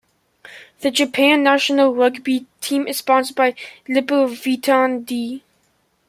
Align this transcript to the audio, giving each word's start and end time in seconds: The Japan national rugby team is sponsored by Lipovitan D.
The 0.79 0.89
Japan 0.89 1.43
national 1.43 1.93
rugby 1.93 2.47
team 2.59 2.87
is 2.87 2.97
sponsored 2.97 3.35
by 3.35 3.53
Lipovitan 3.87 5.05
D. 5.05 5.43